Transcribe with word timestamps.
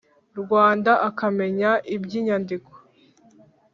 Rwanda 0.41 0.91
akamenya 1.09 1.71
iby 1.95 2.11
inyandiko 2.19 2.71